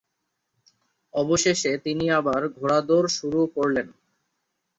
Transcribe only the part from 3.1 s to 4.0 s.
শুরু করলেন।